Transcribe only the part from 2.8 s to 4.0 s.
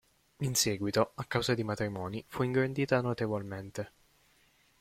notevolmente.